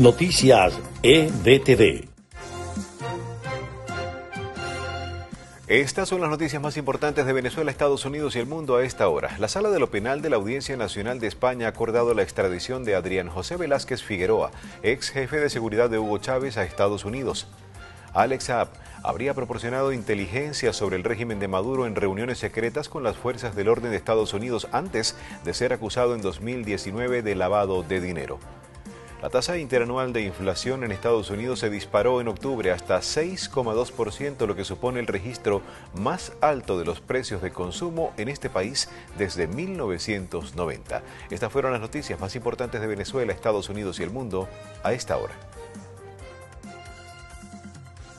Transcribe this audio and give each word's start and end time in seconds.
Noticias 0.00 0.80
EDTV. 1.02 2.08
Estas 5.68 6.08
son 6.08 6.22
las 6.22 6.30
noticias 6.30 6.62
más 6.62 6.78
importantes 6.78 7.26
de 7.26 7.34
Venezuela, 7.34 7.70
Estados 7.70 8.06
Unidos 8.06 8.34
y 8.34 8.38
el 8.38 8.46
mundo 8.46 8.76
a 8.76 8.82
esta 8.82 9.06
hora. 9.08 9.36
La 9.38 9.48
Sala 9.48 9.68
de 9.68 9.78
lo 9.78 9.90
Penal 9.90 10.22
de 10.22 10.30
la 10.30 10.36
Audiencia 10.36 10.74
Nacional 10.78 11.20
de 11.20 11.26
España 11.26 11.66
ha 11.66 11.68
acordado 11.68 12.14
la 12.14 12.22
extradición 12.22 12.82
de 12.82 12.94
Adrián 12.94 13.28
José 13.28 13.58
Velázquez 13.58 14.02
Figueroa, 14.02 14.52
ex 14.82 15.10
jefe 15.10 15.38
de 15.38 15.50
seguridad 15.50 15.90
de 15.90 15.98
Hugo 15.98 16.16
Chávez, 16.16 16.56
a 16.56 16.64
Estados 16.64 17.04
Unidos. 17.04 17.46
Alex 18.14 18.44
Saab 18.44 18.68
habría 19.02 19.34
proporcionado 19.34 19.92
inteligencia 19.92 20.72
sobre 20.72 20.96
el 20.96 21.04
régimen 21.04 21.40
de 21.40 21.48
Maduro 21.48 21.86
en 21.86 21.94
reuniones 21.94 22.38
secretas 22.38 22.88
con 22.88 23.02
las 23.02 23.18
fuerzas 23.18 23.54
del 23.54 23.68
orden 23.68 23.90
de 23.90 23.98
Estados 23.98 24.32
Unidos 24.32 24.66
antes 24.72 25.14
de 25.44 25.52
ser 25.52 25.74
acusado 25.74 26.14
en 26.14 26.22
2019 26.22 27.20
de 27.20 27.34
lavado 27.34 27.82
de 27.82 28.00
dinero. 28.00 28.40
La 29.22 29.28
tasa 29.28 29.58
interanual 29.58 30.14
de 30.14 30.22
inflación 30.22 30.82
en 30.82 30.92
Estados 30.92 31.28
Unidos 31.28 31.58
se 31.58 31.68
disparó 31.68 32.22
en 32.22 32.28
octubre 32.28 32.70
hasta 32.72 32.98
6,2%, 33.00 34.46
lo 34.46 34.56
que 34.56 34.64
supone 34.64 34.98
el 34.98 35.06
registro 35.06 35.60
más 35.94 36.32
alto 36.40 36.78
de 36.78 36.86
los 36.86 37.02
precios 37.02 37.42
de 37.42 37.52
consumo 37.52 38.14
en 38.16 38.30
este 38.30 38.48
país 38.48 38.88
desde 39.18 39.46
1990. 39.46 41.02
Estas 41.28 41.52
fueron 41.52 41.72
las 41.72 41.82
noticias 41.82 42.18
más 42.18 42.34
importantes 42.34 42.80
de 42.80 42.86
Venezuela, 42.86 43.34
Estados 43.34 43.68
Unidos 43.68 44.00
y 44.00 44.04
el 44.04 44.10
mundo 44.10 44.48
a 44.82 44.94
esta 44.94 45.18
hora. 45.18 45.49